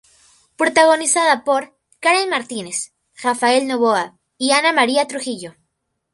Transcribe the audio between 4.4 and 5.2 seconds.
Ana María